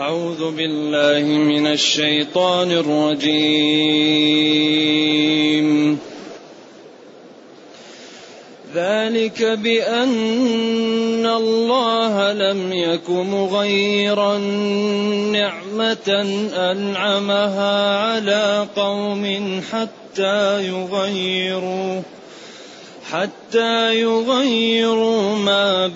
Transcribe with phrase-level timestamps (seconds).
[0.00, 3.58] أعوذ بالله من الشيطان الرجيم.
[8.74, 14.38] ذلك بأن الله لم يك مغيرا
[15.32, 16.08] نعمة
[16.56, 22.02] أنعمها على قوم حتى يغيروا.
[23.14, 25.86] حتى يغيروا ما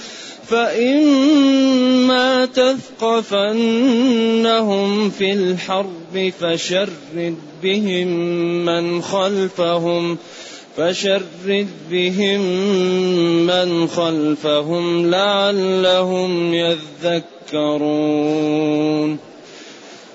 [0.51, 3.49] فإما تثقفنهم
[5.09, 8.07] في الحرب فشرد بهم
[8.65, 10.17] من خلفهم
[10.77, 12.41] فشرد بهم
[13.47, 18.11] من خلفهم لعلهم يذكرون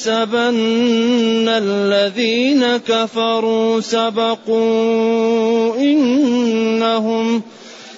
[0.00, 7.42] يحسبن الذين كفروا سبقوا إنهم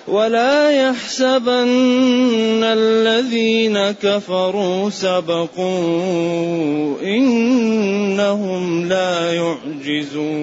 [0.09, 5.61] ولا يحسبن الذين كفروا سبقوا
[7.03, 10.43] إنهم لا يعجزون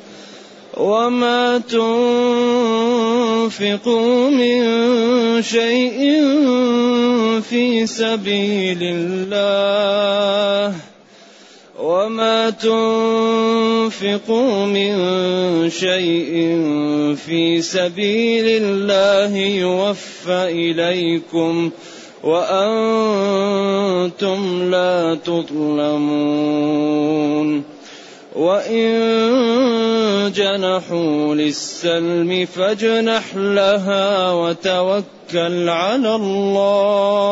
[0.81, 3.49] وما تنفقوا
[4.29, 4.61] من
[5.41, 5.99] شيء
[7.41, 10.75] في سبيل الله
[11.79, 13.95] وما تنفقوا
[14.65, 14.93] من
[15.69, 16.57] شيء
[17.25, 21.69] في سبيل الله يوفى اليكم
[22.23, 23.61] وأنتم
[24.71, 26.81] لا تظلمون
[28.35, 37.31] وإن جنحوا للسلم فاجنح لها وتوكل على الله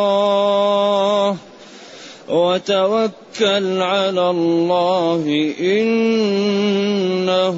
[2.30, 7.58] وتوكل على الله إنه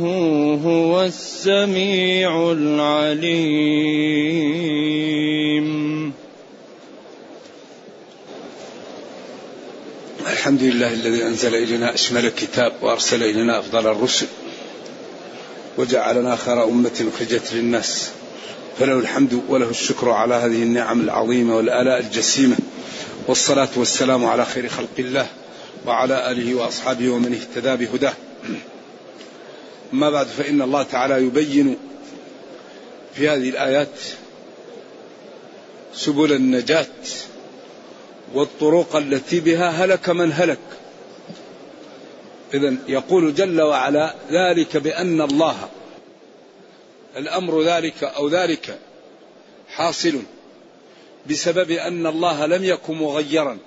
[0.65, 3.91] هو السميع العليم
[10.41, 14.25] الحمد لله الذي أنزل إلينا أشمل الكتاب وأرسل إلينا أفضل الرسل
[15.77, 18.09] وجعلنا خير أمة أخرجت للناس.
[18.79, 22.57] فله الحمد وله الشكر على هذه النعم العظيمة والآلاء الجسيمة.
[23.27, 25.27] والصلاة والسلام على خير خلق الله
[25.85, 28.13] وعلى آله وأصحابه ومن اهتدى بهداه.
[29.93, 31.77] أما بعد فإن الله تعالى يبين
[33.15, 33.99] في هذه الآيات
[35.95, 36.87] سبل النجاة
[38.33, 40.59] والطرق التي بها هلك من هلك.
[42.53, 45.69] إذا يقول جل وعلا ذلك بأن الله
[47.17, 48.79] الأمر ذلك أو ذلك
[49.67, 50.21] حاصل
[51.29, 53.57] بسبب أن الله لم يكن مغيرا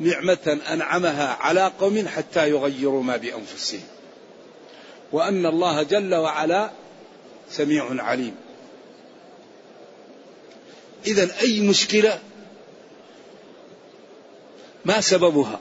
[0.00, 3.84] نعمة أنعمها على قوم حتى يغيروا ما بأنفسهم.
[5.12, 6.70] وأن الله جل وعلا
[7.50, 8.34] سميع عليم.
[11.06, 12.18] إذا أي مشكلة
[14.86, 15.60] ما سببها؟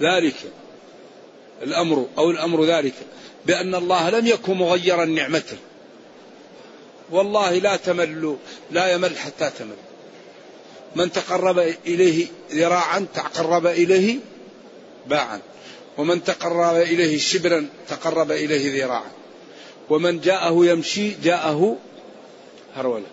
[0.00, 0.34] ذلك
[1.62, 2.94] الأمر أو الأمر ذلك.
[3.46, 5.56] بأن الله لم يكن مغيرا نعمته.
[7.10, 8.36] والله لا تمل
[8.70, 9.76] لا يمل حتى تمل.
[10.96, 14.18] من تقرب إليه ذراعا تقرب إليه
[15.06, 15.40] باعا.
[15.98, 19.10] ومن تقرب إليه شبرا تقرب إليه ذراعا.
[19.90, 21.76] ومن جاءه يمشي جاءه
[22.76, 23.06] هرولا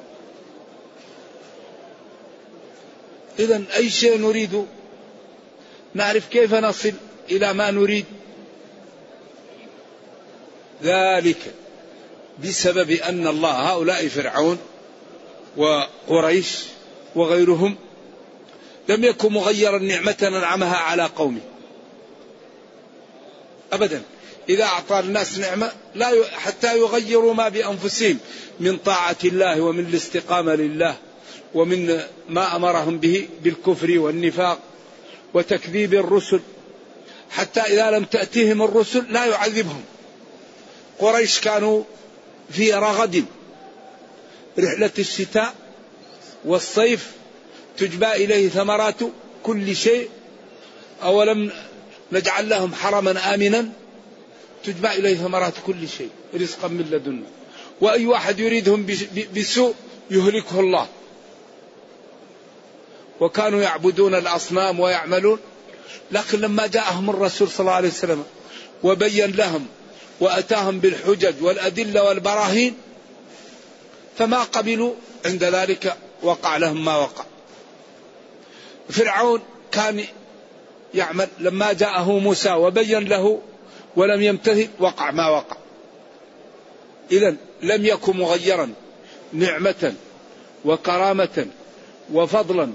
[3.41, 4.65] إذا أي شيء نريد
[5.93, 6.93] نعرف كيف نصل
[7.31, 8.05] إلى ما نريد.
[10.83, 11.53] ذلك
[12.43, 14.57] بسبب أن الله هؤلاء فرعون
[15.57, 16.57] وقريش
[17.15, 17.75] وغيرهم
[18.89, 21.41] لم يكن مغيرا نعمة أنعمها على قومه.
[23.73, 24.01] أبدا.
[24.49, 28.17] إذا أعطى الناس نعمة لا حتى يغيروا ما بأنفسهم
[28.59, 30.95] من طاعة الله ومن الاستقامة لله.
[31.53, 34.59] ومن ما أمرهم به بالكفر والنفاق
[35.33, 36.39] وتكذيب الرسل.
[37.29, 39.83] حتى إذا لم تأتيهم الرسل لا يعذبهم.
[40.99, 41.83] قريش كانوا
[42.49, 43.25] في رغد.
[44.59, 45.53] رحلة الشتاء
[46.45, 47.11] والصيف
[47.77, 48.99] تجبى إليه ثمرات
[49.43, 50.09] كل شيء.
[51.03, 51.51] أولم
[52.11, 53.69] نجعل لهم حرما آمنا؟
[54.63, 57.23] تجمع إليه ثمرات كل شيء رزقا من لدنا
[57.81, 58.85] وأي واحد يريدهم
[59.35, 59.73] بسوء
[60.11, 60.87] يهلكه الله.
[63.21, 65.39] وكانوا يعبدون الأصنام ويعملون
[66.11, 68.23] لكن لما جاءهم الرسول صلى الله عليه وسلم
[68.83, 69.67] وبين لهم
[70.19, 72.77] وأتاهم بالحجج والأدلة والبراهين
[74.17, 74.93] فما قبلوا
[75.25, 77.23] عند ذلك وقع لهم ما وقع.
[78.89, 79.41] فرعون
[79.71, 80.05] كان
[80.93, 83.41] يعمل لما جاءه موسى وبين له
[83.95, 85.57] ولم يمتثل وقع ما وقع.
[87.11, 88.73] إذا لم يكن مغيرا
[89.33, 89.93] نعمة
[90.65, 91.47] وكرامة
[92.13, 92.73] وفضلا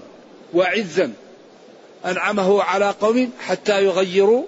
[0.54, 1.12] وعزا
[2.04, 4.44] أنعمه على قوم حتى يغيروا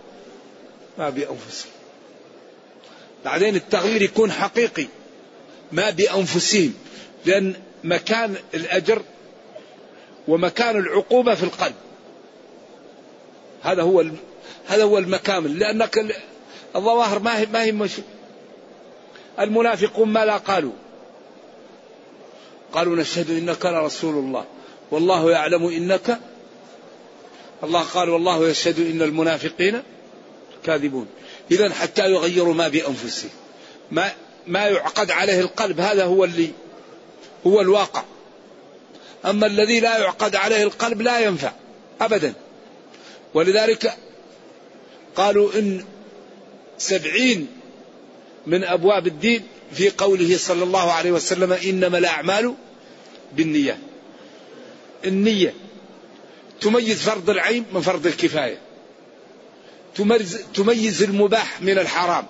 [0.99, 1.73] ما بأنفسهم.
[3.25, 4.87] بعدين التغيير يكون حقيقي
[5.73, 6.75] ما بأنفسهم
[7.25, 7.55] لأن
[7.85, 9.03] مكان الأجر
[10.29, 11.75] ومكان العقوبة في القلب.
[13.63, 14.05] هذا هو
[14.67, 15.59] هذا هو المكامل.
[15.59, 16.17] لأنك
[16.77, 17.93] الظواهر ما هي ما هي مش
[19.41, 20.73] المنافقون ما لا قالوا.
[22.73, 24.45] قالوا نشهد إنك لرسول الله.
[24.91, 26.19] والله يعلم إنك
[27.65, 29.83] الله قال والله يشهد إن المنافقين
[30.65, 31.07] كاذبون.
[31.51, 33.31] اذا حتى يغيروا ما بأنفسهم.
[33.91, 34.13] ما
[34.47, 36.51] ما يعقد عليه القلب هذا هو اللي
[37.47, 38.03] هو الواقع.
[39.25, 41.53] أما الذي لا يعقد عليه القلب لا ينفع
[42.01, 42.35] ابدا.
[43.35, 43.95] ولذلك
[45.17, 45.85] قالوا إن
[46.79, 47.49] سبعين
[48.47, 49.43] من أبواب الدين
[49.73, 52.55] في قوله صلى الله عليه وسلم إنما الأعمال
[53.33, 53.79] بالنية
[55.05, 55.55] النية.
[56.61, 58.59] تميز فرض العين من فرض الكفاية.
[60.55, 62.27] تميز المباح من الحرام.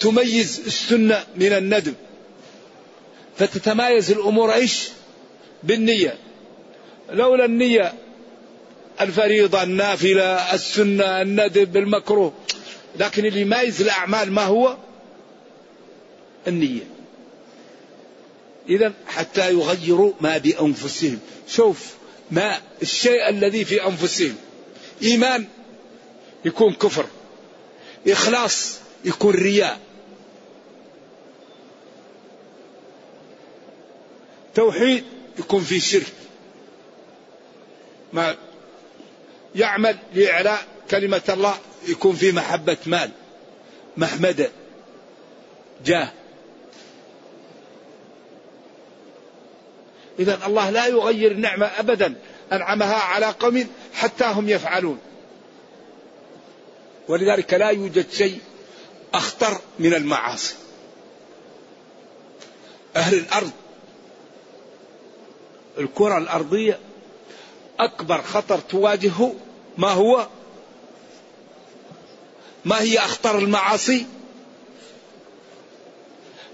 [0.00, 1.94] تميز السنة من الندب
[3.38, 4.88] فتتمايز الأمور إيش؟
[5.62, 6.18] بالنية.
[7.10, 7.92] لولا النية
[9.00, 12.32] الفريضة النافلة السنة الندب المكروه.
[12.98, 14.76] لكن اللي يميز الأعمال ما هو؟
[16.48, 16.93] النية.
[18.68, 21.18] إذا حتى يغيروا ما بأنفسهم.
[21.48, 21.94] شوف
[22.30, 24.36] ما الشيء الذي في أنفسهم.
[25.02, 25.46] إيمان
[26.44, 27.06] يكون كفر.
[28.08, 29.80] إخلاص يكون رياء.
[34.54, 35.04] توحيد
[35.38, 36.12] يكون في شرك.
[38.12, 38.36] ما
[39.54, 43.10] يعمل لإعلاء كلمة الله يكون في محبة مال.
[43.96, 44.50] محمدة.
[45.84, 46.12] جاه.
[50.18, 52.14] إذا الله لا يغير النعمة أبدا.
[52.52, 54.98] أنعمها على قوم حتى هم يفعلون.
[57.08, 58.38] ولذلك لا يوجد شيء
[59.14, 60.54] أخطر من المعاصي.
[62.96, 63.50] أهل الأرض
[65.78, 66.78] الكرة الأرضية
[67.78, 69.34] أكبر خطر تواجهه
[69.78, 70.26] ما هو؟
[72.64, 74.06] ما هي أخطر المعاصي؟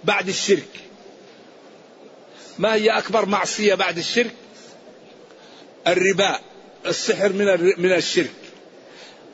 [0.05, 0.90] بعد الشرك.
[2.59, 4.35] ما هي أكبر معصية بعد الشرك؟
[5.87, 6.39] الربا
[6.87, 7.47] السحر من
[7.79, 8.31] من الشرك.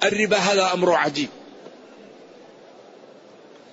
[0.04, 1.28] الربا هذا أمر عجيب.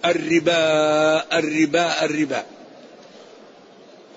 [0.05, 2.45] الربا الربا الربا.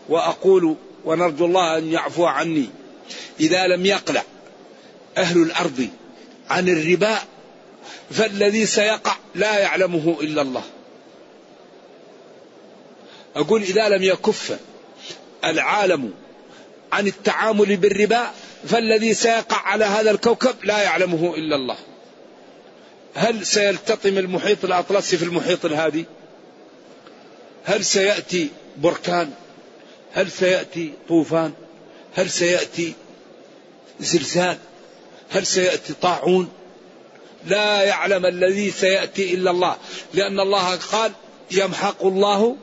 [0.08, 2.70] وأقول ونرجو الله أن يعفو عني.
[3.40, 4.22] إذا لم يقلع
[5.16, 5.88] أهل الأرض
[6.50, 7.18] عن الربا
[8.10, 10.62] فالذي سيقع لا يعلمه إلا الله.
[13.36, 14.58] أقول إذا لم يكف
[15.50, 16.12] العالم
[16.92, 18.30] عن التعامل بالربا
[18.68, 21.76] فالذي سيقع على هذا الكوكب لا يعلمه إلا الله.
[23.14, 26.04] هل سيلتطم المحيط الأطلسي في المحيط الهادي؟
[27.64, 29.30] هل سيأتي بركان؟
[30.12, 31.52] هل سيأتي طوفان؟
[32.14, 32.92] هل سيأتي
[34.00, 34.58] زلزال؟
[35.30, 36.48] هل سيأتي طاعون؟
[37.46, 39.76] لا يعلم الذي سيأتي إلا الله
[40.14, 41.12] لأن الله قال
[41.50, 42.56] يمحق الله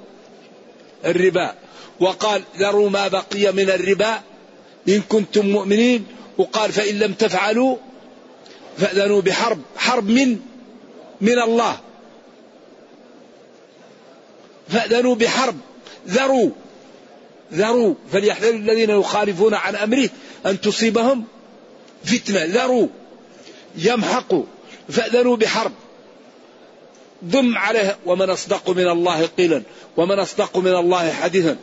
[1.06, 1.56] الربا.
[2.00, 4.22] وقال ذروا ما بقي من الربا
[4.90, 6.06] إن كنتم مؤمنين.
[6.38, 7.78] وقال فإن لم تفعلوا
[8.78, 10.40] فأذنوا بحرب حرب من؟
[11.22, 11.80] من الله.
[14.70, 15.56] فأذنوا بحرب.
[16.08, 16.50] ذروا
[17.54, 17.96] ذروا.
[18.12, 20.10] فليحذر الذين يخالفون عن أمره
[20.46, 21.24] أن تصيبهم
[22.04, 22.46] فتنة.
[22.46, 22.88] ذروا.
[23.78, 24.44] يمحقوا.
[24.90, 25.72] فأذنوا بحرب.
[27.26, 29.64] ضم عليه ومن أصدق من الله قيلا
[29.98, 31.58] ومن أصدق من الله حديثا.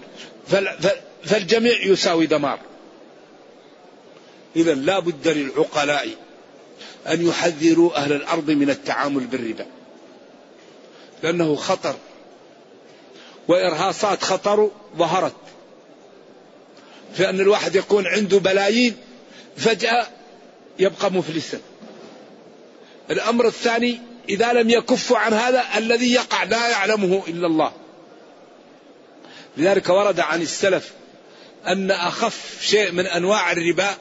[1.24, 2.58] فالجميع يساوي دمار.
[4.56, 6.08] إذا لا بد للعقلاء
[7.08, 9.66] أن يحذروا أهل الأرض من التعامل بالربا.
[11.22, 11.94] لأنه خطر.
[13.48, 15.32] وإرهاصات خطر ظهرت.
[17.14, 18.96] في أن الواحد يكون عنده بلايين
[19.56, 20.06] فجأة
[20.78, 21.58] يبقى مفلسا.
[23.10, 27.72] الأمر الثاني إذا لم يكفوا عن هذا الذي يقع لا يعلمه إلا الله.
[29.56, 30.92] لذلك ورد عن السلف
[31.66, 33.94] أن أخف شيء من أنواع الربا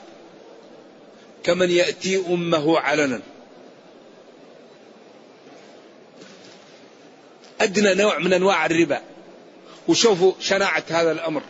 [1.44, 3.22] كمن يأتي أمه علنا.
[7.62, 9.02] أدنى نوع من أنواع الربا.
[9.88, 11.42] وشوفوا شناعة هذا الأمر.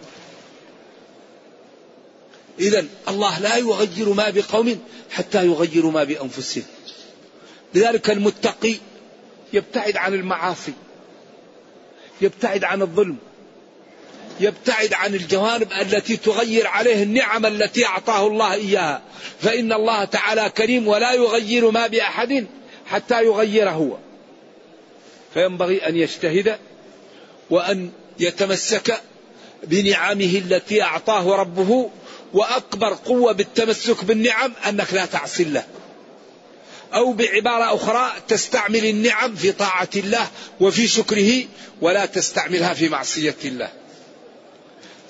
[2.60, 4.80] إذا الله لا يغير ما بقوم
[5.12, 6.64] حتى يغيروا ما بأنفسهم.
[7.74, 8.76] لذلك المتقي
[9.54, 10.74] يبتعد عن المعاصي
[12.22, 13.18] يبتعد عن الظلم
[14.40, 19.02] يبتعد عن الجوانب التي تغير عليه النعم التي أعطاه الله إياها.
[19.40, 22.46] فإن الله تعالى كريم ولا يغير ما بأحد
[22.88, 23.98] حتى يغير هو.
[25.34, 26.58] فينبغي أن يجتهد
[27.50, 29.02] وأن يتمسك
[29.64, 31.90] بنعمه التي أعطاه ربه
[32.34, 35.64] وأكبر قوة بالتمسك بالنعم أنك لا تعصي الله.
[36.94, 40.28] أو بعبارة أخرى تستعمل النعم في طاعة الله
[40.60, 41.44] وفي شكره
[41.82, 43.70] ولا تستعملها في معصية الله.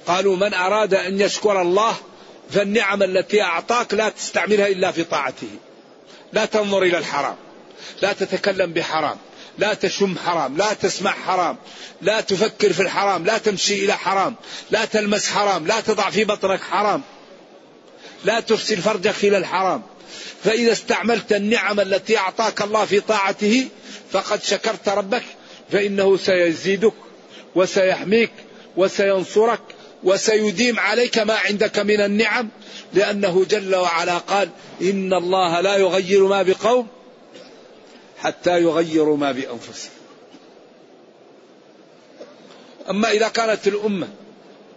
[0.08, 1.96] قالوا من أراد أن يشكر الله
[2.52, 5.50] فالنعم التي أعطاك لا تستعملها إلا في طاعته.
[6.34, 7.36] لا تنظر إلى الحرام.
[8.02, 9.18] لا تتكلم بحرام.
[9.58, 10.58] لا تشم حرام.
[10.58, 11.58] لا تسمع حرام.
[12.02, 13.26] لا تفكر في الحرام.
[13.26, 14.36] لا تمشي إلى حرام.
[14.72, 15.68] لا تلمس حرام.
[15.68, 17.02] لا تضع في بطنك حرام.
[18.26, 19.82] لا ترسل فرجك إلى الحرام.
[20.44, 23.68] فإذا استعملت النعم التي أعطاك الله في طاعته
[24.12, 25.24] فقد شكرت ربك
[25.72, 26.94] فإنه سيزيدك
[27.56, 28.32] وسيحميك
[28.78, 29.62] وسينصرك
[30.04, 32.50] وسيديم عليك ما عندك من النعم
[32.94, 34.50] لأنه جل وعلا قال
[34.82, 36.88] إن الله لا يغير ما بقوم
[38.18, 39.92] حتى يغيروا ما بأنفسهم.
[42.90, 44.08] أما إذا كانت الأمة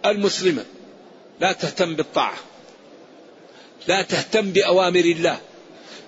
[0.05, 0.65] المسلمة
[1.39, 2.37] لا تهتم بالطاعة
[3.87, 5.39] لا تهتم بأوامر الله.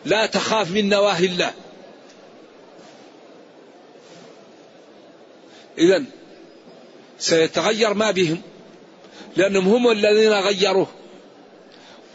[0.05, 1.53] لا تخاف من نواهي الله.
[5.77, 6.03] إذا
[7.19, 8.41] سيتغير ما بهم
[9.35, 10.87] لأنهم هم الذين غيروه.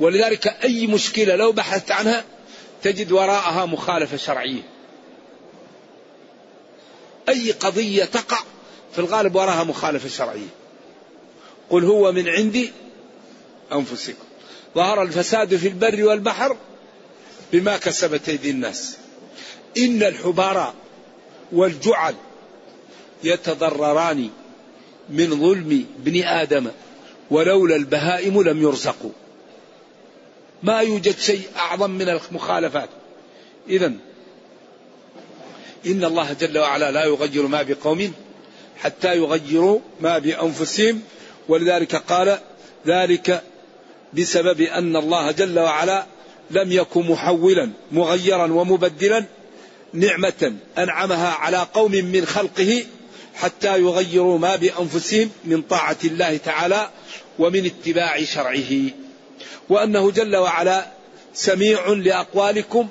[0.00, 2.25] ولذلك أي مشكلة لو بحثت عنها
[2.83, 4.62] تجد وراءها مخالفة شرعية.
[7.29, 8.38] أي قضية تقع
[8.93, 10.49] في الغالب وراها مخالفة شرعية.
[11.71, 12.73] قل هو من عندي
[13.73, 14.29] أنفسكم.
[14.74, 16.56] ظهر الفساد في البر والبحر
[17.52, 18.96] بما كسبت أيدي الناس.
[19.78, 20.74] إن الحبارى
[21.52, 22.14] والجعل
[23.24, 24.30] يتضرران
[25.08, 26.70] من ظلم ابن آدم
[27.30, 29.10] ولولا البهائم لم يرزقوا.
[30.62, 32.88] ما يوجد شيء أعظم من المخالفات.
[33.68, 33.92] إذا
[35.86, 38.12] إن الله جل وعلا لا يغير ما بقوم
[38.78, 41.02] حتى يغيروا ما بأنفسهم.
[41.48, 42.38] ولذلك قال
[42.86, 43.42] ذلك
[44.14, 46.07] بسبب أن الله جل وعلا
[46.50, 49.25] لم يكن محولا مغيرا ومبدلا
[49.93, 52.85] نعمة أنعمها على قوم من خلقه
[53.35, 56.90] حتى يغيروا ما بأنفسهم من طاعة الله تعالى
[57.38, 58.90] ومن اتباع شرعه.
[59.69, 60.87] وأنه جل وعلا
[61.35, 62.88] سميع لأقوالكم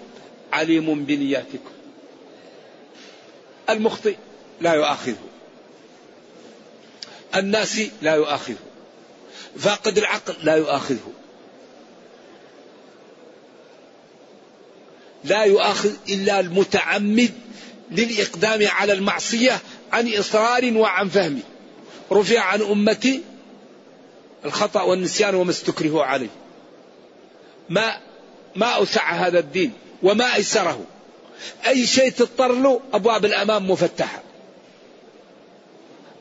[0.54, 1.72] عليم بنياتكم.
[3.70, 4.16] المخطئ
[4.62, 5.18] لا يؤاخذه.
[7.36, 8.69] الناس لا يؤاخذه.
[9.60, 11.12] فاقد العقل لا يؤاخذه.
[15.24, 17.34] لا يؤاخذ إلا المتعمد
[17.92, 19.60] للإقدام على المعصية
[19.92, 21.40] عن إصرار وعن فهم.
[22.12, 23.22] رفع عن أمتي
[24.46, 26.30] الخطأ والنسيان وما استكرهوا عليه.
[27.70, 27.98] ما
[28.56, 29.74] ما أوسع هذا الدين
[30.04, 30.86] وما أيسره.
[31.68, 34.24] أي شيء تضطر له أبواب الأمام مفتحة.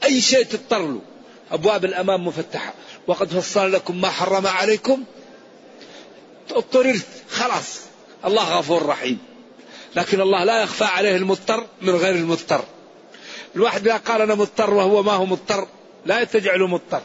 [0.05, 1.01] أي شيء تضطر له
[1.53, 2.75] أبواب الأمام مفتحة.
[3.09, 5.05] وقد فصل لكم ما حرم عليكم.
[6.51, 7.07] اضطررت.
[7.31, 7.81] خلاص.
[8.25, 9.19] الله غفور رحيم.
[9.97, 12.65] لكن الله لا يخفى عليه المضطر من غير المضطر.
[13.57, 15.69] الواحد إذا قال أنا مضطر وهو ما هو مضطر
[16.07, 17.03] لا تجعله مضطر.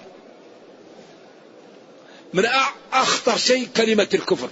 [2.34, 2.46] من
[2.94, 4.50] أخطر شيء كلمة الكفر.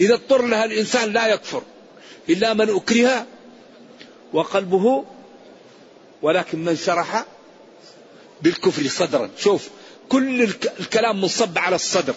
[0.00, 1.62] إذا اضطر لها الإنسان لا يكفر.
[2.28, 3.26] إلا من أكره
[4.32, 5.04] وقلبه
[6.22, 7.24] ولكن من شرح
[8.42, 9.30] بالكفر صدرا.
[9.38, 9.68] شوف
[10.08, 10.42] كل
[10.80, 12.14] الكلام منصب على الصدر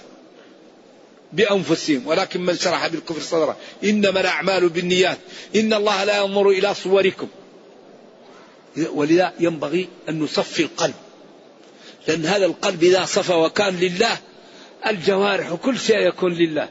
[1.33, 5.17] بأنفسهم ولكن من شرح بالكفر صدرا إنما الأعمال بالنيات
[5.55, 7.27] إن الله لا ينظر إلى صوركم.
[8.77, 10.93] ولذا ينبغي أن نصفي القلب
[12.07, 14.17] لأن هذا القلب إذا صفى وكان لله
[14.87, 16.69] الجوارح وكل شيء يكون لله.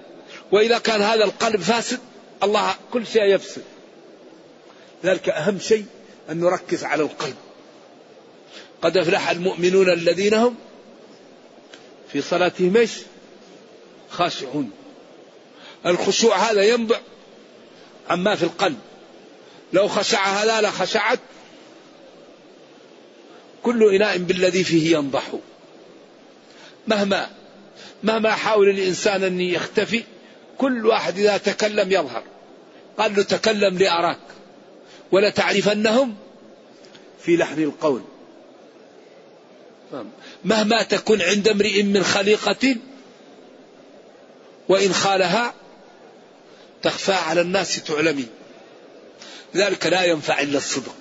[0.52, 1.98] وإذا كان هذا القلب فاسد
[2.42, 3.62] الله كل شيء يفسد.
[5.04, 5.84] ذلك أهم شيء
[6.30, 7.36] أن نركز على القلب.
[8.82, 10.54] قد أفلح المؤمنون الذين هم
[12.12, 12.92] في صلاتهم إيش؟
[14.10, 14.70] خاشعون
[15.86, 17.00] الخشوع هذا ينبع
[18.10, 18.78] عما في القلب.
[19.72, 21.20] لو خشع هذا لخشعت
[23.62, 25.32] كل إناء بالذي فيه ينضح
[26.86, 27.30] مهما
[28.02, 30.04] مهما حاول الإنسان أن يختفي
[30.58, 32.22] كل واحد إذا تكلم يظهر.
[32.98, 34.18] قال له تكلم لأراك
[35.12, 36.16] ولا تعرفنهم
[37.20, 38.02] في لحن القول.
[40.44, 42.76] مهما تكن عند امرئ من خليقة
[44.68, 45.54] وإن خالها
[46.82, 48.26] تخفى على الناس تعلمي.
[49.56, 50.94] ذلك لا ينفع إلا الصدق.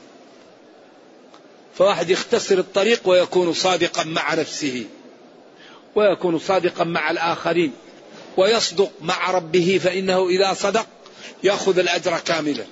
[1.77, 4.85] فواحد يختصر الطريق ويكون صادقا مع نفسه
[5.95, 7.73] ويكون صادقا مع الآخرين
[8.37, 10.87] ويصدق مع ربه فإنه إذا صدق
[11.43, 12.65] يأخذ الأجر كاملا.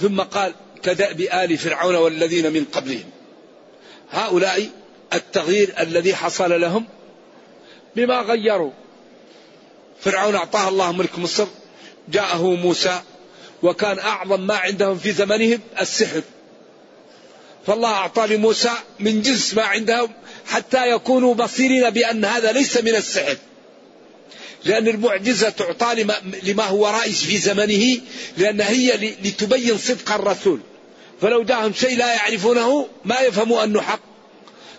[0.00, 3.10] ثم قال كدأب آل فرعون والذين من قبلهم.
[4.10, 4.68] هؤلاء
[5.12, 6.86] التغيير الذي حصل لهم
[7.96, 8.72] بما غيروا.
[10.00, 11.46] فرعون أعطاه الله ملك مصر
[12.08, 13.00] جاءه موسى
[13.62, 16.22] وكان أعظم ما عندهم في زمنهم السحر.
[17.66, 20.10] فالله أعطى لموسى من جنس ما عندهم
[20.46, 23.36] حتى يكونوا بصيرين بأن هذا ليس من السحر.
[24.64, 26.04] لأن المعجزة تعطى
[26.42, 28.00] لما, هو رائج في زمنه
[28.36, 30.60] لأن هي لتبين صدق الرسول.
[31.20, 34.00] فلو جاءهم شيء لا يعرفونه ما يفهموا أنه حق.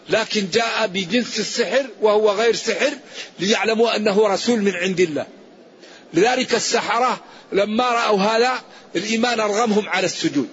[0.10, 2.94] لكن جاء بجنس السحر وهو غير سحر
[3.40, 5.26] ليعلموا أنه رسول من عند الله.
[6.14, 8.62] لذلك السحرة لما رأوا هذا
[8.96, 10.48] الإيمان أرغمهم على السجود.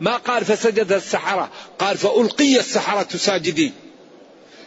[0.00, 3.72] ما قال فسجد السحرة قال فألقي السحرة ساجدين.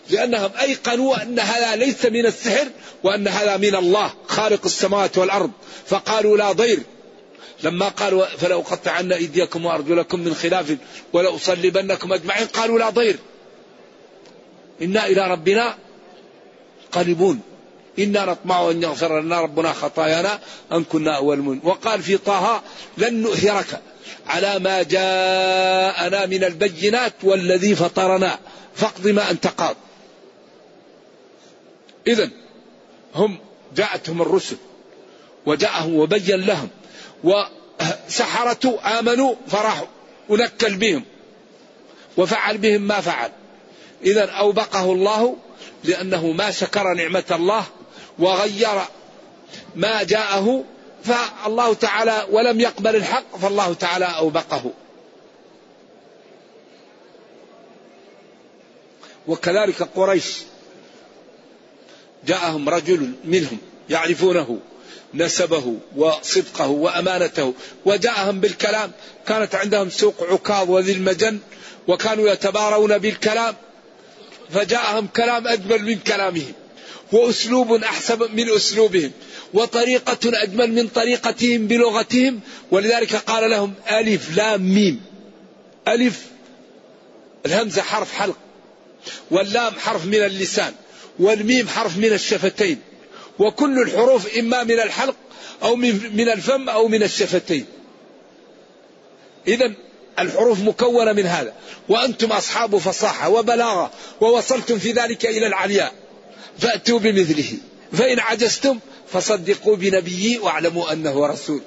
[0.10, 2.68] لأنهم أيقنوا أن هذا ليس من السحر
[3.04, 5.52] وأن هذا من الله خالق السماوات والأرض.
[5.86, 6.80] فقالوا لا ضير.
[7.64, 10.78] لما قالوا فلو قطعن أيديكم وأرجلكم من خلاف
[11.14, 13.16] ولأصلبنكم أجمعين قالوا لا ضير.
[14.82, 15.78] إنا إلى ربنا
[16.92, 17.40] قريبون.
[18.00, 20.40] إنا نطمع أن يغفر لنا ربنا خطايانا
[20.72, 21.60] أن كنا أول من.
[21.64, 22.62] وقال في طه
[22.98, 23.82] لن نؤثرك
[24.28, 28.40] على ما جاءنا من البينات والذي فطرنا.
[28.76, 29.76] فاقض ما أنت قاض.
[32.08, 32.30] إذا
[33.16, 33.38] هم
[33.76, 34.58] جاءتهم الرسل
[35.46, 36.70] وجاءهم وبين لهم
[37.24, 39.88] وسحرة آمنوا فراحوا
[40.30, 41.04] ونكل بهم
[42.18, 43.32] وفعل بهم ما فعل.
[44.04, 45.38] إذا أوبقه الله
[45.84, 47.64] لأنه ما شكر نعمة الله
[48.20, 48.82] وغير
[49.76, 50.64] ما جاءه
[51.04, 54.72] فالله تعالى ولم يقبل الحق فالله تعالى أوبقه.
[59.28, 60.44] وكذلك قريش
[62.28, 63.58] جاءهم رجل منهم
[63.90, 64.60] يعرفونه
[65.14, 67.54] نسبه وصدقه وأمانته
[67.86, 68.92] وجاءهم بالكلام.
[69.28, 71.40] كانت عندهم سوق عكاظ وذي المجن
[71.88, 73.56] وكانوا يتبارون بالكلام.
[74.54, 76.54] فجاءهم كلام أجمل من كلامهم
[77.12, 79.12] وأسلوب أحسن من أسلوبهم
[79.54, 82.40] وطريقة أجمل من طريقتهم بلغتهم.
[82.72, 85.02] ولذلك قال لهم ألف لام ميم.
[85.88, 86.22] ألف
[87.46, 88.38] الهمزة حرف حلق
[89.32, 90.74] واللام حرف من اللسان.
[91.20, 92.80] والميم حرف من الشفتين.
[93.40, 95.16] وكل الحروف إما من الحلق
[95.64, 97.66] أو من الفم أو من الشفتين.
[99.48, 99.74] إذا
[100.20, 101.54] الحروف مكونة من هذا.
[101.90, 105.94] وأنتم أصحاب فصاحة وبلاغة ووصلتم في ذلك إلى العلياء.
[106.60, 107.58] فأتوا بمثله.
[107.94, 108.80] فإن عجزتم
[109.12, 111.62] فصدقوا بنبيي واعلموا أنه رسول.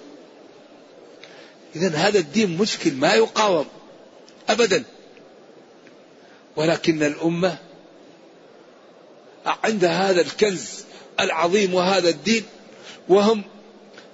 [1.76, 3.66] إذا هذا الدين مشكل ما يقاوم
[4.48, 4.85] أبدا.
[6.56, 7.59] ولكن الأمة
[9.46, 10.85] عندها هذا الكنز
[11.20, 12.44] العظيم وهذا الدين
[13.09, 13.44] وهم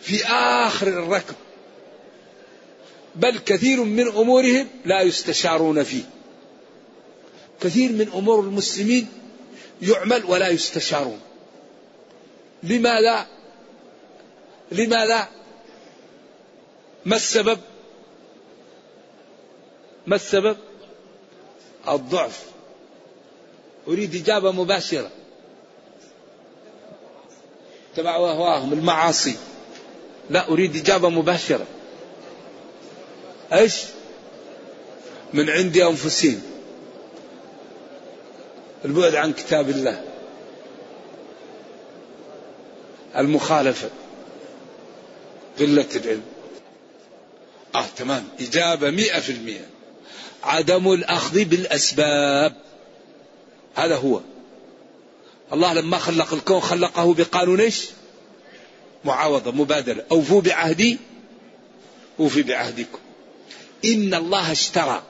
[0.01, 1.35] في آخر الركب
[3.15, 6.03] بل كثير من أمورهم لا يستشارون فيه.
[7.61, 9.09] كثير من أمور المسلمين
[9.83, 11.21] يعمل ولا يستشارون.
[12.63, 13.27] لماذا؟
[14.73, 15.29] لماذا؟
[17.05, 17.59] ما السبب؟
[20.07, 20.57] ما السبب؟
[21.89, 22.45] الضعف.
[23.89, 25.11] أريد إجابة مباشرة.
[27.97, 29.37] تبع اهواهم المعاصي.
[30.31, 31.67] لا أريد إجابة مباشرة.
[33.53, 33.75] إيش؟
[35.33, 36.43] من عند انفسهم.
[38.85, 40.05] البعد عن كتاب الله.
[43.17, 43.91] المخالفة.
[45.59, 46.23] قلة العلم.
[47.75, 49.65] آه تمام إجابة مئة في المئة.
[50.43, 52.55] عدم الأخذ بالأسباب.
[53.75, 54.21] هذا هو.
[55.53, 57.85] الله لما خلق الكون خلقه بقانون إيش؟
[59.05, 60.99] معاوضة مبادلة، أوفوا بعهدي
[62.21, 62.99] أوفي بعهدكم.
[63.85, 65.03] إن الله اشترى.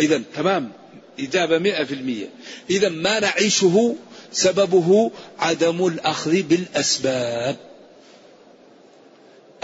[0.00, 0.72] إذا تمام.
[1.20, 2.26] إجابة مئة في المئة.
[2.70, 3.96] إذا ما نعيشه
[4.32, 7.56] سببه عدم الأخذ بالأسباب.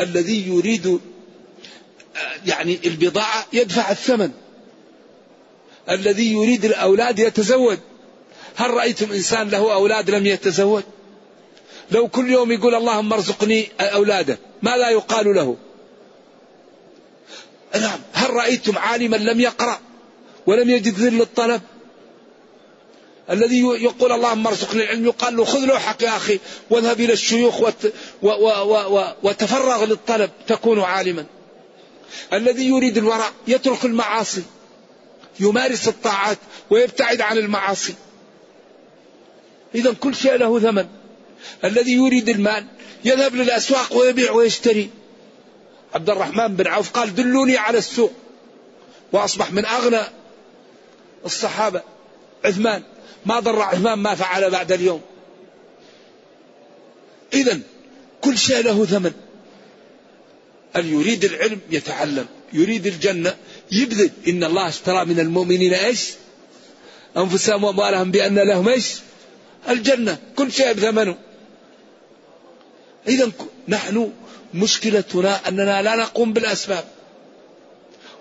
[0.01, 1.01] الذي يريد
[2.47, 4.31] يعني البضاعة يدفع الثمن.
[5.91, 7.79] الذي يريد الأولاد يتزوج.
[8.57, 10.83] هل رأيتم إنسان له أولاد لم يتزوج؟
[11.91, 15.57] لو كل يوم يقول اللهم ارزقني أولادا ماذا يقال له؟
[17.75, 19.81] نعم هل رأيتم عالما لم يقرأ
[20.47, 21.61] ولم يجد ذل الطلب؟
[23.31, 26.39] الذي يقول اللهم ارزقني العلم يقال له خذ لوحك يا أخي
[26.71, 27.93] واذهب إلى الشيوخ وت
[28.23, 31.27] و و و و وتفرغ للطلب تكون عالما.
[32.33, 34.43] الذي يريد الورع يترك المعاصي
[35.41, 36.39] يمارس الطاعات
[36.71, 37.95] ويبتعد عن المعاصي.
[39.77, 40.87] إذا كل شيء له ثمن.
[41.65, 42.67] الذي يريد المال
[43.05, 44.91] يذهب للأسواق ويبيع ويشتري.
[45.95, 48.13] عبد الرحمن بن عوف قال دلوني على السوق.
[49.13, 50.03] وأصبح من أغنى
[51.25, 51.83] الصحابة.
[52.45, 52.83] عثمان
[53.27, 55.01] ما ضر عثمان ما فعل بعد اليوم.
[57.33, 57.61] إذا
[58.21, 59.13] كل شيء له ثمن.
[60.77, 62.27] اللي يريد العلم؟ يتعلم.
[62.53, 63.37] يريد الجنة؟
[63.73, 64.11] يبذل.
[64.29, 66.11] إن الله اشترى من المؤمنين إيش؟
[67.17, 68.95] أنفسهم وأموالهم بأن لهم إيش؟
[69.69, 71.17] الجنة كل شيء بثمنه
[73.09, 73.31] إذا
[73.69, 74.13] نحن
[74.55, 76.85] مشكلتنا أننا لا نقوم بالأسباب.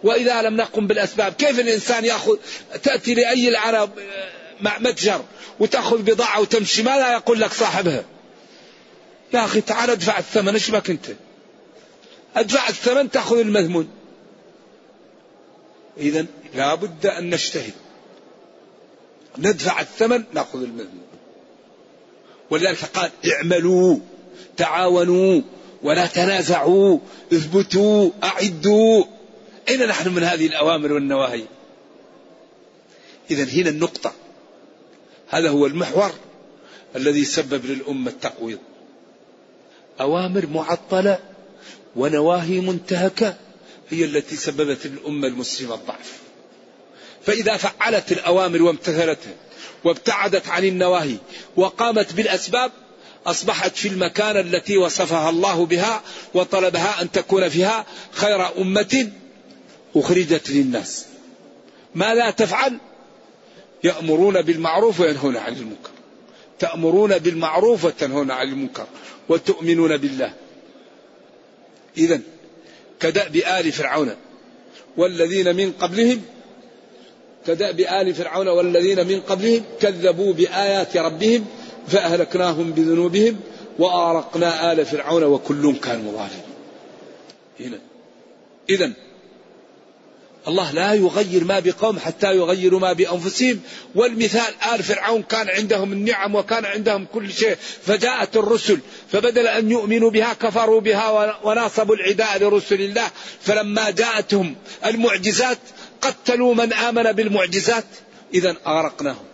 [0.04, 2.38] وإذا لم نقم بالأسباب كيف الإنسان يأخذ
[2.84, 3.90] تأتي لأي العرب
[4.62, 5.24] مع متجر
[5.60, 8.04] وتأخذ بضاعة وتمشي ما لا يقول لك صاحبها.
[9.34, 11.06] يا أخي تعال ادفع الثمن إيش بك أنت؟
[12.36, 13.90] ادفع الثمن تأخذ المذمون.
[15.98, 17.74] إذا لا بد أن نجتهد.
[19.38, 21.05] ندفع الثمن نأخذ المذمون.
[22.50, 23.98] ولذلك قال اعملوا
[24.58, 25.42] تعاونوا
[25.84, 27.00] ولا تنازعوا
[27.34, 29.04] اثبتوا أعدوا.
[29.70, 31.44] أين نحن من هذه الأوامر والنواهي؟
[33.32, 34.14] إذا هنا النقطة.
[35.30, 36.12] هذا هو المحور
[36.96, 38.60] الذي سبب للأمة التقويض.
[40.02, 41.20] أوامر معطلة
[41.96, 43.36] ونواهي منتهكة
[43.90, 46.20] هي التي سببت للأمة المسلمة الضعف.
[47.26, 49.34] فإذا فعلت الأوامر وامتثلتها
[49.84, 51.18] وابتعدت عن النواهي
[51.56, 52.72] وقامت بالأسباب
[53.26, 56.02] أصبحت في المكان التي وصفها الله بها
[56.34, 59.10] وطلبها أن تكون فيها خير أمة
[59.96, 61.06] أخرجت للناس.
[61.96, 62.78] ماذا تفعل؟
[63.84, 65.90] يأمرون بالمعروف وينهون عن المنكر.
[66.60, 68.88] تأمرون بالمعروف وتنهون عن المنكر
[69.30, 70.34] وتؤمنون بالله.
[71.98, 72.22] إذا
[73.00, 74.16] كدأب آل فرعون
[74.98, 76.22] والذين من قبلهم
[77.48, 81.46] كدأب آل فرعون والذين من قبلهم كذبوا بآيات ربهم
[81.88, 83.40] فأهلكناهم بذنوبهم
[83.80, 86.56] وأغرقنا آل فرعون وكل كانوا ظالمين.
[87.60, 87.80] هنا.
[88.70, 88.92] إذا
[90.48, 93.60] الله لا يغير ما بقوم حتى يغيروا ما بأنفسهم.
[93.96, 97.56] والمثال آل فرعون كان عندهم النعم وكان عندهم كل شيء.
[97.86, 98.80] فجاءت الرسل
[99.12, 103.12] فبدل أن يؤمنوا بها كفروا بها وناصبوا العداء لرسل الله.
[103.42, 104.56] فلما جاءتهم
[104.86, 105.58] المعجزات
[106.06, 107.86] قتلوا من آمن بالمعجزات
[108.34, 109.26] إذا أغرقناهم.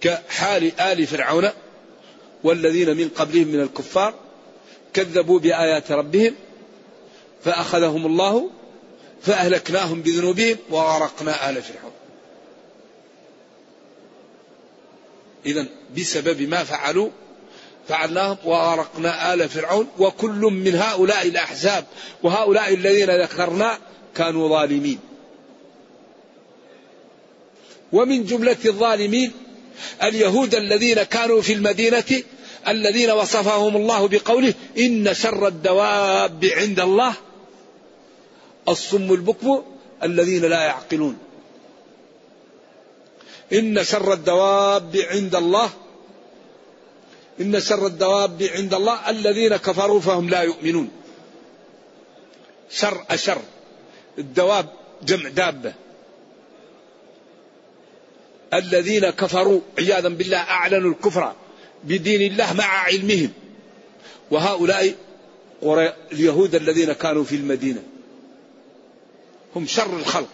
[0.00, 1.48] كحال آل فرعون
[2.44, 4.14] والذين من قبلهم من الكفار
[4.92, 6.34] كذبوا بآيات ربهم
[7.44, 8.50] فأخذهم الله
[9.22, 11.92] فأهلكناهم بذنوبهم وغرقنا آل فرعون.
[15.46, 17.10] إذا بسبب ما فعلوا
[17.90, 21.84] فعلناهم وغرقنا آل فرعون وكل من هؤلاء الأحزاب
[22.22, 23.78] وهؤلاء الذين ذكرنا
[24.14, 24.98] كانوا ظالمين.
[27.92, 29.32] ومن جملة الظالمين
[30.02, 32.22] اليهود الذين كانوا في المدينة
[32.68, 37.14] الذين وصفهم الله بقوله إن شر الدواب عند الله
[38.68, 39.62] الصم البكم
[40.02, 41.18] الذين لا يعقلون.
[43.52, 45.70] إن شر الدواب عند الله
[47.40, 50.90] إن شر الدواب عند الله الذين كفروا فهم لا يؤمنون.
[52.70, 53.38] شر أشر.
[54.18, 54.66] الدواب
[55.02, 55.72] جمع دابة.
[58.54, 61.34] الذين كفروا عياذا بالله أعلنوا الكفر
[61.84, 63.32] بدين الله مع علمهم.
[64.30, 64.94] وهؤلاء
[66.12, 67.82] اليهود الذين كانوا في المدينة.
[69.56, 70.28] هم شر الخلق.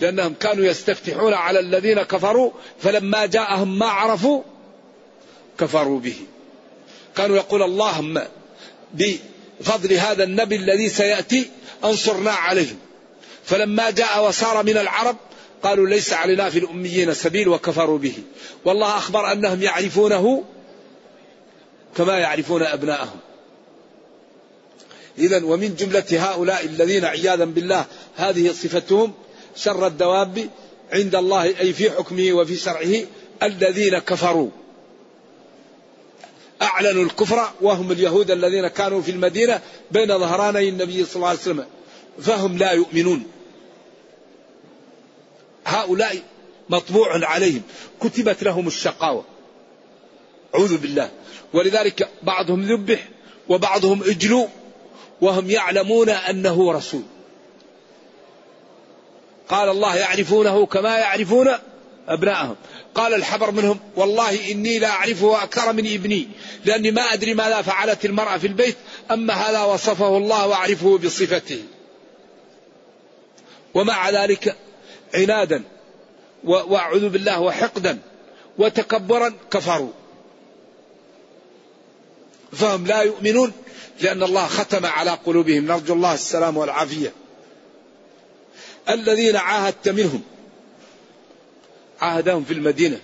[0.00, 4.42] لأنهم كانوا يستفتحون على الذين كفروا فلما جاءهم ما عرفوا
[5.58, 6.16] كفروا به.
[7.16, 8.22] كانوا يقول اللهم
[8.94, 11.50] بفضل هذا النبي الذي سيأتي
[11.84, 12.78] أنصرنا عليهم
[13.44, 15.16] فلما جاء وصار من العرب
[15.62, 18.14] قالوا ليس علينا في الأميين سبيل وكفروا به.
[18.64, 20.44] والله أخبر أنهم يعرفونه
[21.96, 23.18] كما يعرفون أبناءهم.
[25.18, 27.84] إذا ومن جملة هؤلاء الذين عياذا بالله
[28.16, 29.12] هذه صفتهم
[29.56, 30.48] شر الدواب
[30.92, 32.94] عند الله أي في حكمه وفي شرعه
[33.42, 34.50] الذين كفروا.
[36.62, 41.66] أعلنوا الكفر وهم اليهود الذين كانوا في المدينة بين ظهراني النبي صلى الله عليه وسلم.
[42.20, 43.26] فهم لا يؤمنون.
[45.64, 46.22] هؤلاء
[46.68, 47.62] مطبوع عليهم.
[48.00, 49.24] كتبت لهم الشقاوة.
[50.54, 51.10] أعوذ بالله.
[51.52, 53.08] ولذلك بعضهم ذبح
[53.48, 54.46] وبعضهم اجلوا
[55.20, 57.02] وهم يعلمون أنه رسول.
[59.48, 61.48] قال الله يعرفونه كما يعرفون
[62.08, 62.56] أبناءهم.
[62.98, 66.28] قال الحبر منهم والله إني لا أعرفه أكثر من ابني
[66.64, 68.76] لأني ما أدري ماذا فعلت المرأة في البيت
[69.10, 71.62] أما هذا وصفه الله وأعرفه بصفته.
[73.74, 74.56] ومع ذلك
[75.14, 75.62] عنادا
[76.44, 77.98] وأعوذ بالله وحقدا
[78.58, 79.92] وتكبرا كفروا.
[82.52, 83.52] فهم لا يؤمنون
[84.00, 87.12] لأن الله ختم على قلوبهم نرجو الله السلام والعافية.
[88.88, 90.22] الذين عاهدت منهم
[92.00, 93.00] عاهدهم في المدينة.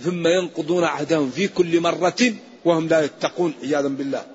[0.00, 2.34] ثم ينقضون عهدهم في كل مرة
[2.64, 4.26] وهم لا يتقون عياذا بالله.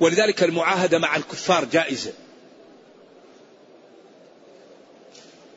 [0.00, 2.12] ولذلك المعاهدة مع الكفار جائزة.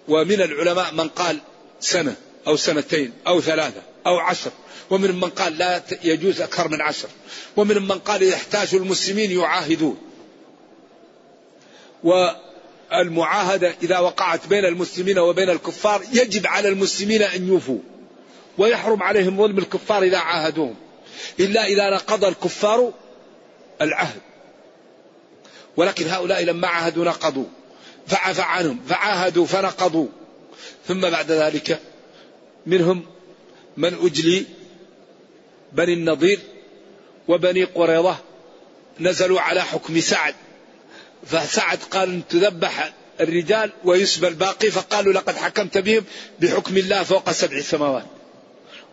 [0.08, 1.40] ومن العلماء من قال
[1.80, 2.16] سنة
[2.48, 4.52] أو سنتين أو ثلاثة أو عشر.
[4.90, 7.10] ومن من قال لا يجوز أكثر من عشر.
[7.58, 9.98] ومن من قال يحتاج المسلمين يعاهدون.
[12.92, 17.80] والمعاهدة إذا وقعت بين المسلمين وبين الكفار يجب على المسلمين أن يوفوا
[18.58, 20.76] ويحرم عليهم ظلم الكفار إذا عاهدوهم.
[21.40, 22.94] إلا إذا نقض الكفار
[23.82, 24.22] العهد.
[25.78, 27.46] ولكن هؤلاء لما عاهدوا نقضوا
[28.08, 30.08] فعفى عنهم فعاهدوا فنقضوا.
[30.88, 31.80] ثم بعد ذلك
[32.66, 33.06] منهم
[33.78, 34.46] من أجلي
[35.74, 36.40] بني النضير
[37.28, 38.18] وبني قريظة
[39.00, 40.36] نزلوا على حكم سعد.
[41.28, 46.04] فسعد قال تذبح الرجال ويسبى الباقي فقالوا لقد حكمت بهم
[46.40, 48.06] بحكم الله فوق سبع سماوات.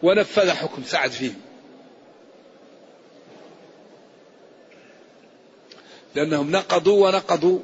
[0.02, 1.40] ونفذ حكم سعد فيهم.
[6.14, 7.58] لأنهم نقضوا ونقضوا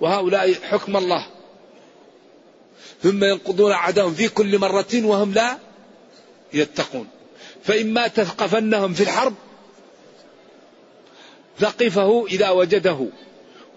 [0.00, 1.26] وهؤلاء حكم الله.
[3.02, 5.58] ثم ينقضون عهدهم في كل مرة وهم لا
[6.52, 7.08] يتقون.
[7.64, 9.34] فإما تثقفنهم في الحرب
[11.58, 13.08] ثقفه إذا وجده.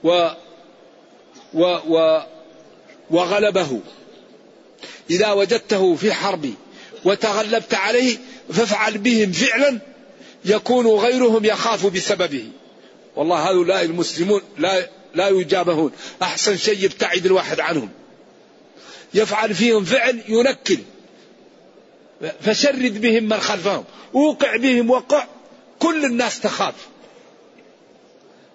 [0.04, 0.30] و
[1.54, 2.22] و و
[3.12, 3.80] وغلبه.
[5.10, 6.54] إذا وجدته في حرب
[7.06, 8.18] وتغلبت عليه
[8.54, 9.80] فافعل بهم فعلا
[10.46, 12.46] يكون غيرهم يخاف بسببه.
[13.16, 15.92] والله هؤلاء المسلمون لا لا يجابهون.
[16.22, 17.90] أحسن شيء يبتعد الواحد عنهم.
[19.14, 20.80] يفعل فيهم فعل ينكل.
[22.42, 23.84] فشرد بهم من خلفهم.
[24.14, 25.28] وقع بهم وقع.
[25.80, 26.76] كل الناس تخاف.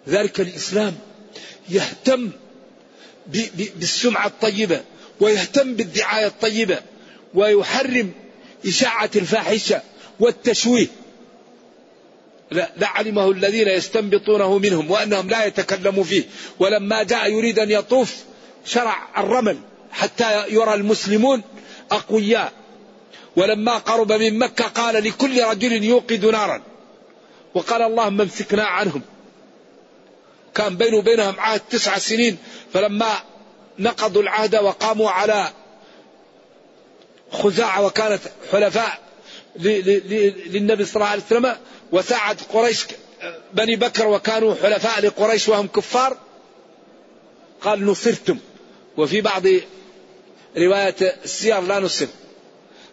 [0.09, 0.99] ذلك الإسلام.
[1.69, 2.31] يهتم
[3.77, 4.81] بالسمعة الطيبة
[5.21, 6.79] ويهتم بالدعاية الطيبة
[7.35, 8.13] ويحرم
[8.67, 9.83] إشاعة الفاحشة
[10.21, 10.87] والتشويه.
[12.77, 16.25] لعلمه الذين يستنبطونه منهم وأنهم لا يتكلموا فيه.
[16.59, 18.17] ولما جاء يريد أن يطوف
[18.65, 19.59] شرع الرمل
[19.91, 21.43] حتى يرى المسلمون
[21.91, 22.53] أقوياء.
[23.37, 26.63] ولما قرب من مكة قال لكل رجل يوقد نارا.
[27.55, 29.03] وقال اللهم امسكنا عنهم.
[30.57, 32.39] كان بينه وبينهم عهد تسع سنين
[32.73, 33.21] فلما
[33.79, 35.53] نقضوا العهد وقاموا على
[37.33, 38.21] خزاعة وكانت
[38.53, 38.99] حلفاء
[39.57, 41.57] للنبي صلى الله عليه وسلم
[41.93, 42.87] وساعد قريش
[43.53, 46.17] بني بكر وكانوا حلفاء لقريش وهم كفار.
[47.61, 48.39] قال نصرتم.
[48.97, 49.43] وفي بعض
[50.57, 52.07] رواية السير لا نصر.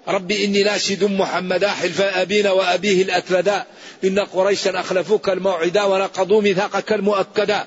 [0.07, 3.65] ربي إني ناشد محمدا حلف أبينا وأبيه الأتلدا
[4.03, 7.65] إن قريشا أخلفوك الموعدا ونقضوا ميثاقك المؤكدا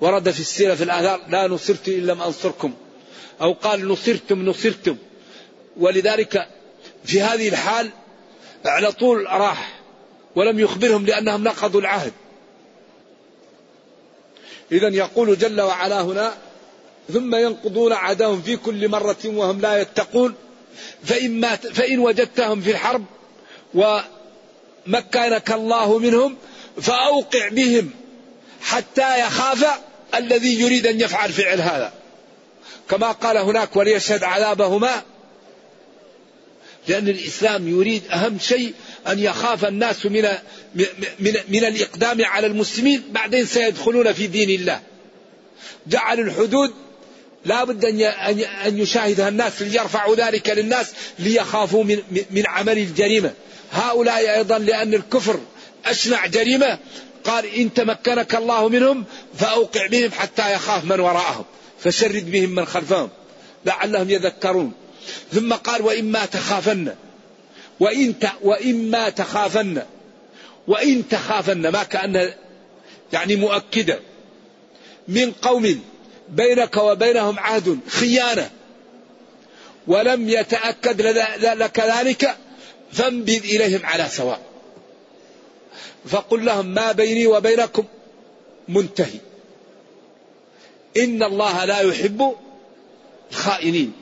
[0.00, 2.74] ورد في السيرة في الآثار لا نصرت إن لم أنصركم.
[3.40, 4.96] أو قال نصرتم نصرتم.
[5.76, 6.48] ولذلك
[7.04, 7.90] في هذه الحال
[8.64, 9.80] على طول راح
[10.36, 12.12] ولم يخبرهم لأنهم نقضوا العهد.
[14.72, 16.34] إذا يقول جل وعلا هنا
[17.12, 20.34] ثم ينقضون عهدهم في كل مرة وهم لا يتقون.
[21.04, 23.04] فإن, مات فإن وجدتهم في الحرب
[23.74, 26.36] ومكنك الله منهم
[26.80, 27.90] فأوقع بهم
[28.60, 29.66] حتى يخاف
[30.14, 31.92] الذي يريد أن يفعل فعل هذا
[32.90, 35.02] كما قال هناك وليشهد عذابهما
[36.88, 38.74] لأن الإسلام يريد أهم شيء
[39.06, 40.28] أن يخاف الناس من
[41.18, 44.80] من من الإقدام على المسلمين بعدين سيدخلون في دين الله.
[45.86, 46.74] جعل الحدود
[47.44, 47.84] لا بد
[48.66, 53.32] أن يشاهدها الناس ليرفعوا ذلك للناس ليخافوا من من عمل الجريمة.
[53.72, 55.40] هؤلاء أيضا لأن الكفر
[55.86, 56.78] أشنع جريمة.
[57.24, 59.04] قال إن تمكنك الله منهم
[59.38, 61.44] فأوقع بهم حتى يخاف من وراءهم.
[61.78, 63.08] فشرد بهم من خلفهم.
[63.66, 64.72] لعلهم يذكرون.
[65.32, 66.94] ثم قال وإما تخافن.
[67.80, 68.26] وإن ت...
[68.42, 69.82] وإما تخافن.
[70.68, 71.68] وإن تخافن.
[71.68, 72.32] ما كأن
[73.12, 74.00] يعني مؤكدة.
[75.08, 75.82] من قوم
[76.28, 78.50] بينك وبينهم عهد خيانة.
[79.86, 81.00] ولم يتأكد
[81.42, 82.36] لك ذلك
[82.92, 84.40] فانبذ إليهم على سواء.
[86.08, 87.84] فقل لهم ما بيني وبينكم
[88.68, 89.20] منتهي.
[90.96, 92.36] إن الله لا يحب
[93.30, 93.92] الخائنين.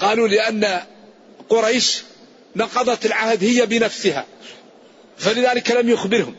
[0.00, 0.82] قالوا لأن
[1.48, 2.02] قريش
[2.56, 4.26] نقضت العهد هي بنفسها
[5.18, 6.34] فلذلك لم يخبرهم.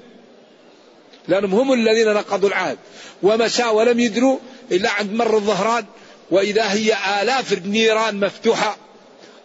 [1.27, 2.77] لأنهم هم الذين نقضوا العهد.
[3.23, 4.39] ومشى ولم يدروا
[4.71, 5.85] إلا عند مر الظهران
[6.31, 8.77] وإذا هي آلاف النيران مفتوحة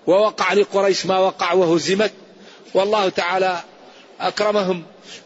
[0.06, 2.12] ووقع لقريش ما وقع وهزمت.
[2.74, 3.60] والله تعالى
[4.20, 4.82] أكرمهم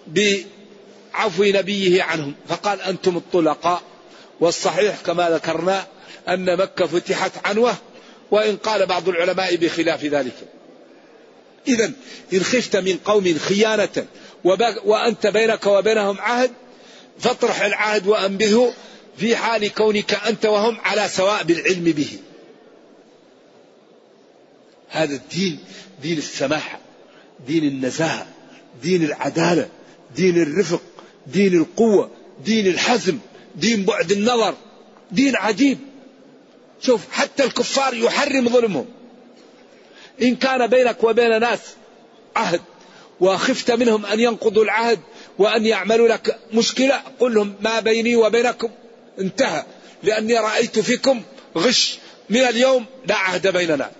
[0.06, 2.34] بعفو نبيه عنهم.
[2.48, 3.82] فقال أنتم الطلقاء.
[4.40, 5.86] والصحيح كما ذكرنا
[6.28, 7.74] أن مكة فتحت عنوة
[8.30, 10.36] وإن قال بعض العلماء بخلاف ذلك.
[11.68, 11.92] إذا
[12.32, 14.06] إن خفت من قوم خيانة
[14.84, 16.50] وأنت بينك وبينهم عهد
[17.18, 18.72] فاطرح العهد وأنبذه
[19.16, 22.18] في حال كونك أنت وهم على سواء بالعلم به.
[24.88, 25.58] هذا الدين
[26.02, 26.78] دين السماحة
[27.46, 28.26] دين النزاهة
[28.82, 29.68] دين العدالة
[30.16, 30.82] دين الرفق
[31.26, 32.10] دين القوة
[32.44, 33.18] دين الحزم
[33.56, 34.54] دين بعد النظر
[35.10, 35.78] دين عجيب.
[36.80, 38.86] شوف حتى الكفار يحرم ظلمهم.
[40.22, 41.60] إن كان بينك وبين ناس
[42.36, 42.60] عهد
[43.20, 45.00] وخفت منهم أن ينقضوا العهد
[45.38, 48.70] وأن يعملوا لك مشكلة قل لهم ما بيني وبينكم
[49.20, 49.64] انتهى.
[50.02, 51.22] لأني رأيت فيكم
[51.56, 51.98] غش
[52.30, 53.90] من اليوم لا عهد بيننا.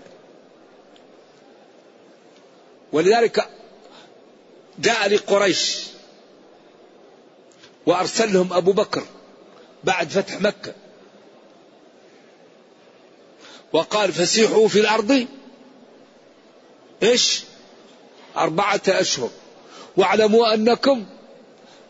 [2.93, 3.49] ولذلك
[4.79, 5.87] جاء لقريش
[7.87, 9.03] وأرسل لهم أبو بكر
[9.85, 10.75] بعد فتح مكة.
[13.73, 15.27] وقال فسيحوا في الأرض.
[17.03, 17.43] إيش؟
[18.37, 19.31] أربعة أشهر.
[19.97, 21.07] واعلموا أنكم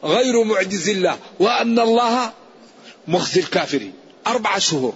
[0.04, 2.32] غير معجز الله وأن الله
[3.10, 3.92] مخزي الكافرين.
[4.26, 4.94] أربع شهور.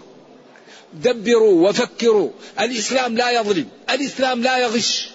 [0.93, 2.31] دبروا وفكروا.
[2.61, 3.69] الإسلام لا يظلم.
[3.91, 5.09] الإسلام لا يغش.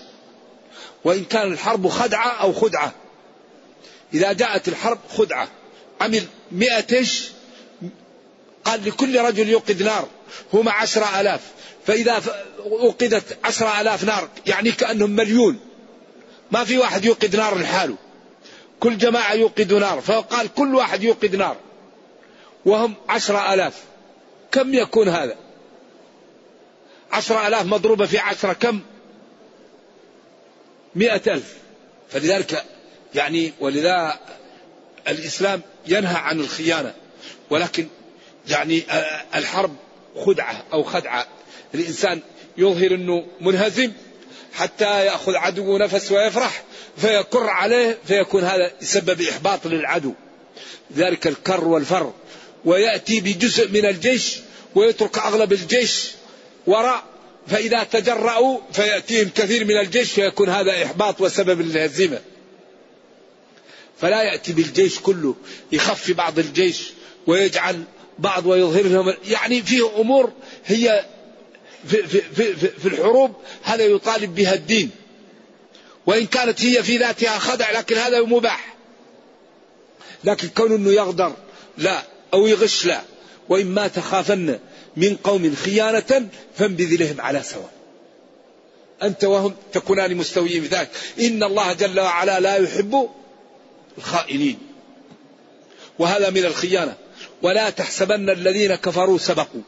[1.03, 2.93] وإن كان الحرب خدعة أو خدعة.
[4.13, 5.47] إذا جاءت الحرب خدعة.
[6.01, 7.05] عمل مئة
[8.65, 10.07] قال لكل رجل يوقد نار.
[10.53, 11.41] هم عشرة ألاف.
[11.87, 15.59] فإذا وقدت عشرة ألاف نار يعني كأنهم مليون.
[16.51, 17.95] ما في واحد يوقد نار لحاله.
[18.79, 20.01] كل جماعة يوقد نار.
[20.01, 21.57] فقال كل واحد يوقد نار.
[22.69, 23.83] وهم عشرة ألاف.
[24.51, 25.35] كم يكون هذا؟
[27.11, 28.79] عشرة ألاف مضروبة في عشرة كم؟
[30.95, 31.53] مئة ألف.
[32.09, 32.63] فلذلك
[33.15, 34.19] يعني ولذا
[35.07, 36.93] الإسلام ينهى عن الخيانة.
[37.49, 37.87] ولكن
[38.47, 38.83] يعني
[39.35, 39.75] الحرب
[40.15, 41.27] خدعة أو خدعة.
[41.73, 42.21] الإنسان
[42.57, 43.91] يظهر أنه منهزم
[44.53, 46.63] حتى يأخذ عدو نفس ويفرح
[46.97, 50.13] فيكر عليه فيكون هذا يسبب إحباط للعدو.
[50.95, 52.13] ذلك الكر والفر.
[52.65, 54.37] ويأتي بجزء من الجيش
[54.75, 56.11] ويترك أغلب الجيش
[56.67, 57.03] وراء
[57.47, 62.21] فإذا تجرأوا فيأتيهم كثير من الجيش فيكون هذا إحباط وسبب للهزيمة.
[64.01, 65.35] فلا يأتي بالجيش كله
[65.71, 66.91] يخفي بعض الجيش
[67.27, 67.83] ويجعل
[68.19, 70.31] بعض ويظهر لهم يعني فيه أمور
[70.65, 71.05] هي
[71.87, 74.89] في, في, في, في الحروب هذا يطالب بها الدين.
[76.05, 78.75] وإن كانت هي في ذاتها خدع لكن هذا مباح.
[80.23, 81.33] لكن كون أنه يغدر
[81.77, 82.03] لا.
[82.33, 83.01] أو يغش لا
[83.49, 84.59] وإما تخافن
[84.97, 86.27] من قوم خيانة
[86.57, 87.71] فانبذ لهم على سواء.
[89.03, 90.89] أنت وهم تكونان مستويين في ذلك.
[91.19, 93.09] إن الله جل وعلا لا يحب
[93.97, 94.57] الخائنين.
[95.99, 96.95] وهذا من الخيانة.
[97.41, 99.61] ولا تحسبن الذين كفروا سبقوا.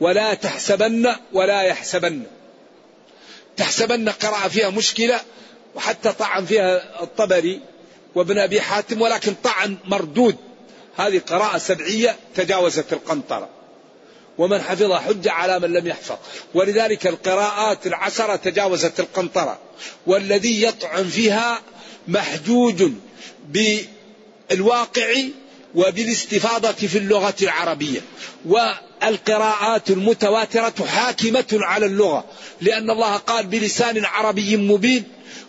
[0.00, 2.22] ولا تحسبن ولا يحسبن.
[3.56, 5.20] تحسبن قراءة فيها مشكلة
[5.74, 7.60] وحتى طعن فيها الطبري
[8.14, 10.36] وابن أبي حاتم ولكن طعن مردود.
[10.96, 13.48] هذه قراءة سبعية تجاوزت القنطرة.
[14.38, 16.16] ومن حفظ حجة على من لم يحفظ.
[16.54, 19.58] ولذلك القراءات العشرة تجاوزت القنطرة.
[20.06, 21.60] والذي يطعن فيها
[22.08, 22.84] محجوج
[23.48, 25.14] بالواقع
[25.74, 28.00] وبالاستفاضة في اللغة العربية.
[28.46, 32.24] والقراءات المتواترة حاكمة على اللغة.
[32.60, 35.04] لأن الله قال بلسان عربي مبين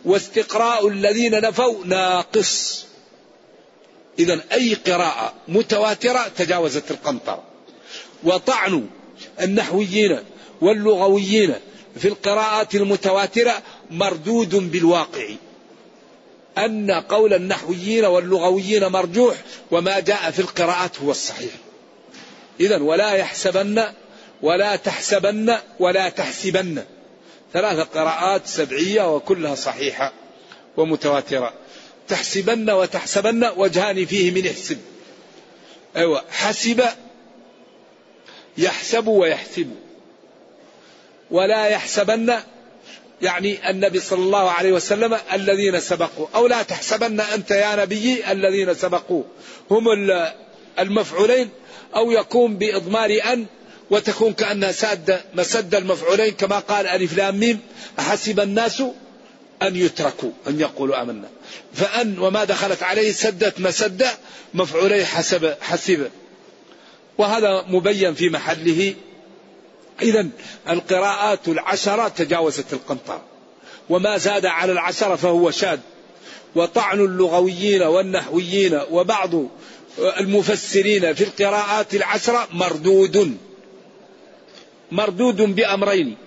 [0.05, 2.84] واستقراء الذين نفوا ناقص.
[4.19, 7.43] إذا أي قراءة متواترة تجاوزت القنطرة.
[8.23, 8.87] وطعن
[9.41, 10.19] النحويين
[10.61, 11.53] واللغويين
[11.99, 13.61] في القراءات المتواترة
[13.91, 15.27] مردود بالواقع.
[16.57, 19.35] أن قول النحويين واللغويين مرجوح
[19.71, 21.51] وما جاء في القراءات هو الصحيح.
[22.59, 23.83] إذا ولا يحسبن
[24.41, 26.83] ولا تحسبن ولا تحسبن.
[27.53, 30.13] ثلاث قراءات سبعية وكلها صحيحة
[30.77, 31.53] ومتواترة.
[32.07, 34.77] تحسبن وتحسبن وجهان فيه من احسب.
[35.95, 36.83] أيوة حسب
[38.57, 39.69] يحسب ويحسب.
[41.31, 42.33] ولا يحسبن
[43.21, 46.27] يعني النبي صلى الله عليه وسلم الذين سبقوا.
[46.35, 49.23] أو لا تحسبن أنت يا نبي الذين سبقوا.
[49.71, 49.83] هم
[50.79, 51.49] المفعولين
[51.95, 53.45] أو يكون بإضمار أن
[53.89, 57.59] وتكون كأنها سادة مسد المفعولين كما قال ألف لام ميم.
[57.99, 58.83] أحسب الناس
[59.67, 61.29] أن يتركوا أن يقولوا آمنا.
[61.73, 64.07] فأن وما دخلت عليه سدت مسد
[64.53, 66.09] مفعولي حسب حسب.
[67.17, 68.95] وهذا مبين في محله.
[70.01, 70.27] إذا
[70.69, 73.21] القراءات العشرة تجاوزت القنطرة
[73.89, 75.79] وما زاد على العشرة فهو شاذ.
[76.55, 79.31] وطعن اللغويين والنحويين وبعض
[79.99, 83.37] المفسرين في القراءات العشرة مردود.
[84.91, 86.17] مردود بأمرين.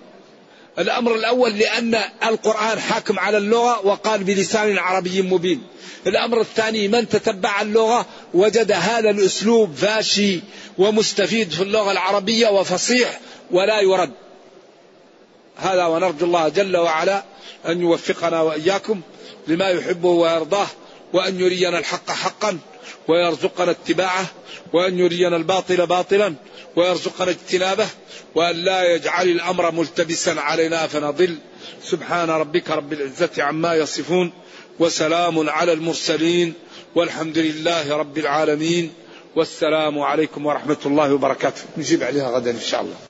[0.79, 5.63] الأمر الأول لأن القرآن حاكم على اللغة وقال بلسان عربي مبين.
[6.07, 10.39] الأمر الثاني من تتبع اللغة وجد هذا الأسلوب فاشي
[10.77, 13.19] ومستفيد في اللغة العربية وفصيح
[13.51, 14.11] ولا يرد.
[15.57, 17.23] هذا ونرجو الله جل وعلا
[17.67, 19.01] أن يوفقنا وإياكم
[19.47, 20.67] لما يحبه ويرضاه
[21.13, 22.59] وأن يرينا الحق حقا.
[23.09, 24.25] ويرزقنا اتباعه
[24.73, 26.33] وأن يرينا الباطل باطلا
[26.75, 27.87] ويرزقنا اجتنابه
[28.35, 31.37] وأن لا يجعل الأمر ملتبسا علينا فنضل.
[31.83, 34.31] سبحان ربك رب العزة عما يصفون
[34.79, 36.53] وسلام على المرسلين
[36.95, 38.93] والحمد لله رب العالمين
[39.35, 41.61] والسلام عليكم ورحمة الله وبركاته.
[41.77, 43.08] نجيب عليها غدا إن شاء الله.